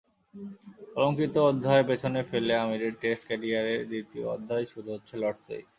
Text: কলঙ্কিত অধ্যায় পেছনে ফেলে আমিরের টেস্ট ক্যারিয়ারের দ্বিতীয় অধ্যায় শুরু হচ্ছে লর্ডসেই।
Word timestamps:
কলঙ্কিত 0.93 1.35
অধ্যায় 1.49 1.83
পেছনে 1.89 2.19
ফেলে 2.29 2.53
আমিরের 2.63 2.93
টেস্ট 3.01 3.23
ক্যারিয়ারের 3.27 3.81
দ্বিতীয় 3.89 4.25
অধ্যায় 4.35 4.65
শুরু 4.73 4.89
হচ্ছে 4.95 5.13
লর্ডসেই। 5.17 5.63